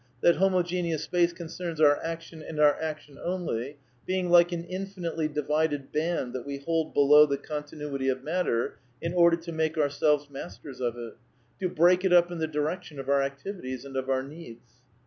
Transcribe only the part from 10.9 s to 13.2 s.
it, to break it up in the direc tion of